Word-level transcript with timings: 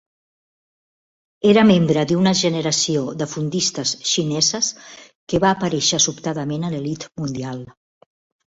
Era 1.49 1.65
membre 1.71 2.05
d'una 2.11 2.33
generació 2.39 3.03
de 3.21 3.29
fondistes 3.35 3.93
xineses 4.13 4.73
que 5.03 5.43
va 5.47 5.55
aparèixer 5.59 6.03
sobtadament 6.09 6.69
a 6.69 6.75
l'elit 6.75 7.09
mundial. 7.23 7.65